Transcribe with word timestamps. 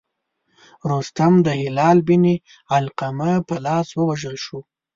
رستم 0.89 1.33
د 1.45 1.47
هلال 1.61 1.97
بن 2.09 2.23
علقمه 2.75 3.31
په 3.47 3.55
لاس 3.65 3.87
ووژل 3.93 4.35
شو. 4.45 4.59